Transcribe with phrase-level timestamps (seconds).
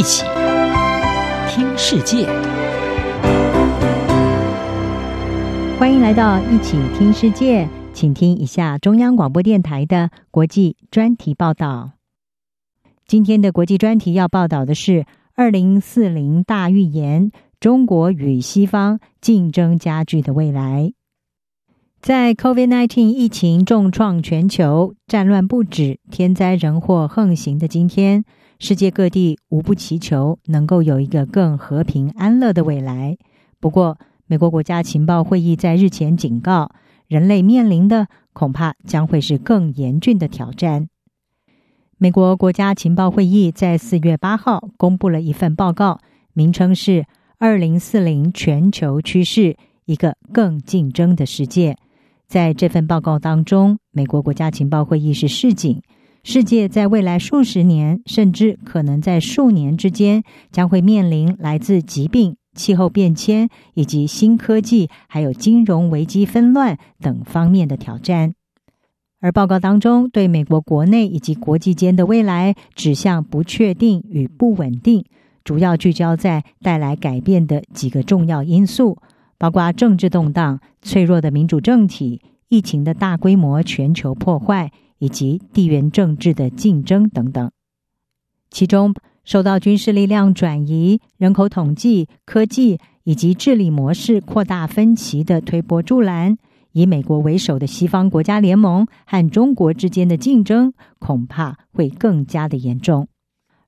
[0.00, 0.24] 一起
[1.46, 2.24] 听世界，
[5.78, 11.90] 欢迎来到一起听世界，请听一下中央广播电台的国际专题报道。
[13.06, 17.30] 今天的国际专题要报道的是二零四零大预言：
[17.60, 20.94] 中国与西方竞争加剧的未来。
[22.00, 28.24] 在 COVID-19 疫情重创全球、战乱不止、天灾人祸横行的今天，
[28.60, 33.16] 世界各地无不祈求能够有一个更和平安乐的未来。
[33.58, 36.70] 不过，美国国家情报会议在日前警告，
[37.08, 40.88] 人类面临的恐怕将会是更严峻的挑战。
[41.96, 45.98] 美国国家情报会议在四月八号公布了一份报告，
[46.34, 46.90] 名称是
[47.38, 49.56] 《二零四零全球趋势：
[49.86, 51.72] 一个更竞争的世界》。
[52.28, 55.82] 在这份报告当中，美国国家情报会议是示警，
[56.22, 68.34] 世界在未来数十年，甚至可能在数年之间，将会面临来自疾病、气候变迁以及新科技，还有金融危机纷乱等方面的挑战。
[69.20, 75.04] 而报告当中对美国国内以及国际间的未来指向不确定与不稳定，
[75.42, 78.98] 主要聚焦在带来改变的几个重要因素。
[79.38, 87.50] 包括政治动荡、脆弱的民主政体、疫情的大规模全球破坏，以及地缘政治的竞争等等。
[88.50, 96.36] 其中，受到军事力量转移、人口统计、科技以及治理模式扩大分歧的推波助澜，
[96.72, 103.08] 以美国为首的西方国家联盟和中国之间的竞争，恐怕会更加的严重。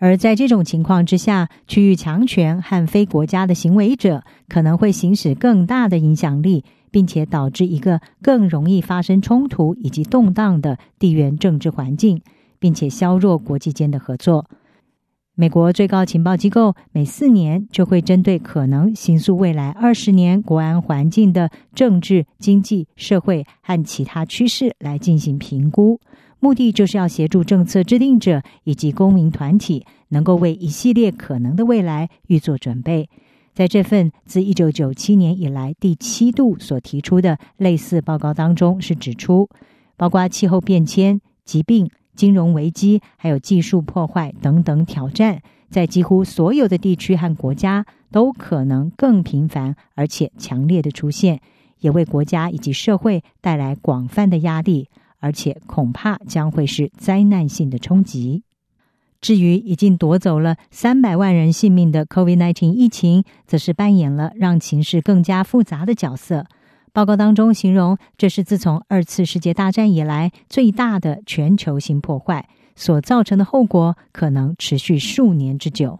[0.00, 12.22] 而在这种情况之下，区域强权和非国家的行为者可能会行使更大的影响力，并且导致一个更容易发生冲突以及动荡的地缘政治环境，
[12.58, 14.46] 并且削弱国际间的合作。
[15.34, 26.00] 美国最高情报机构每四年就会针对可能形塑未来二十年国安环境的政治、经济、社会和其他趋势来进行评估。
[26.40, 33.08] 目的就是要协助政策制定者以及公民团体，能够为一系列可能的未来预做准备。
[33.58, 39.48] 在这份自一九九七年以来第七度所提出的类似报告当中，是指出，
[39.96, 51.40] 包括气候变迁、疾病、金融危机，还有技术破坏等等挑战，在几乎所有的地区和国家都可能更频繁而且强烈的出现，
[51.80, 54.88] 也为国家以及社会带来广泛的压力。
[55.18, 58.44] 而且恐怕将会是灾难性的冲击。
[59.20, 66.46] 至于已经夺走了三百万人性命的 COVID-19 疫情，则是扮演了让情势更加复杂的角色。
[66.92, 75.98] 报告当中形容，这是自从二次世界大战以来最大的全球性破坏，所造成的后果可能持续数年之久。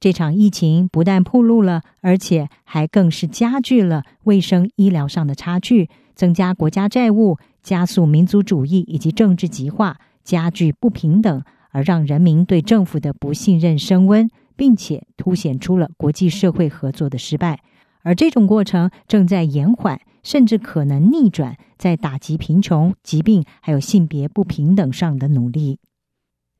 [0.00, 7.38] 这场疫情不但暴露了，而且还更是加剧了卫生医疗上的差距，增加国家债务。
[7.60, 17.60] 加速民族主义以及政治极化，加剧不平等，而让人民对政府的不信任升温，并且凸显出了国际社会合作的失败。
[18.02, 25.78] 而这种过程正在延缓，甚至可能逆转，在打击贫穷、疾病还有性别不平等上的努力。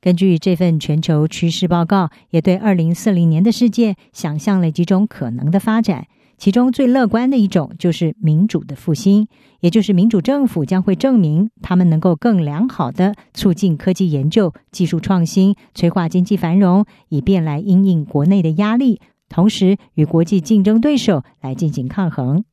[0.01, 6.07] 根据这份全球趋势报告，也对二零四零年的世界想象了几种可能的发展。
[6.39, 9.27] 其中最乐观的一种就是民主的复兴，
[9.61, 22.45] 也就是民主政府将会证明他们能够更良好的促进科技研究、技术创新、催化经济繁荣，以便来因应国内的压力，同时与国际竞争对手来进行抗衡。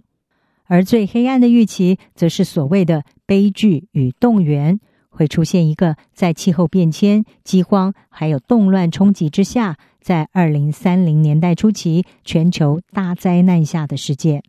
[0.65, 4.79] 而最黑暗的预期，则是所谓的悲剧与动员。
[5.15, 14.43] 会出现一个在气候变迁、饥荒还有动乱冲击之下，在二零三零年代初期全球大灾难下的世界。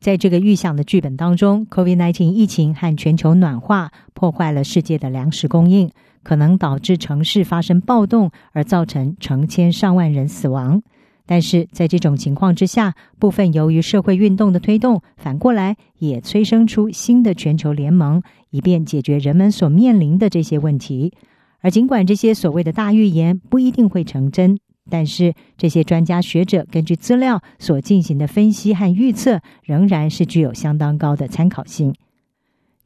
[0.00, 5.90] 在这个预想的剧本当中，COVID-19 疫情和全球暖化破坏了世界的粮食供应，
[6.22, 10.82] 可能导致城市发生暴动，而造成成千上万人死亡。
[11.30, 21.12] 但是在这种情况之下，部分由于社会运动的推动，反过来也催生出新的全球联盟，以便解决人们所面临的这些问题。
[21.60, 24.58] 而尽管这些所谓的大预言不一定会成真，
[24.90, 31.94] 但是这些专家学者根据资料所进行的分析和预测，仍然是具有相当高的参考性。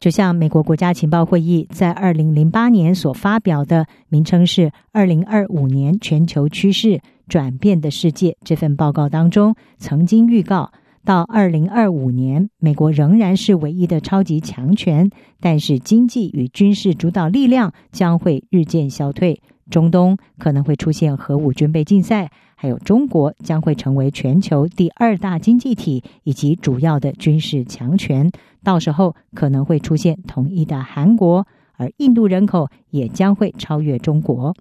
[0.00, 4.62] 就像美国国家情报会议在二零零八年所发表的，名称是
[4.92, 10.70] 《二零二五年全球趋势：转变的世界》这份报告当中，曾经预告，
[11.04, 15.08] 到二零二五年，美国仍然是唯一的超级强权，
[15.40, 19.40] 但是经济与军事主导力量将会日渐消退，
[19.70, 28.30] 中东可能会出现核武军备竞赛，还有中国将会成为全球第二大经济体以及主要的军事强权。
[28.64, 31.46] 到时候可能会出现统一的韩国，
[31.76, 34.56] 而印度人口也将会超越中国。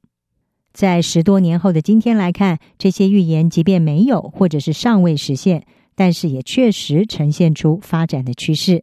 [0.73, 5.65] 在十多年后的今天来看，这些预言即便没有或者是尚未实现，
[5.95, 8.81] 但是也确实呈现出发展的趋势。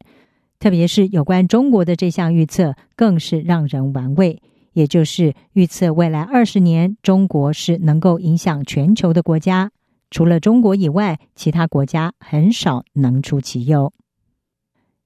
[0.59, 4.43] 特别是有关中国的这项预测，更是让人玩味。
[4.73, 9.73] 也就是预测未来二十年，中国是能够影响全球的国家。
[10.13, 13.93] 除了中国以外，其他国家很少能出其右。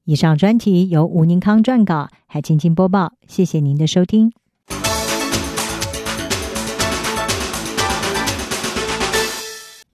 [0.06, 3.14] 以上专题由吴宁康撰稿，海清清播报。
[3.26, 4.32] 谢谢您的收听。